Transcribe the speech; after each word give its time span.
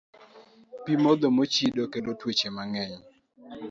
Pi 0.83 0.93
modho 1.03 1.27
mochido 1.37 1.83
kelo 1.91 2.11
tuoche 2.19 2.49
mang'eny. 2.55 2.95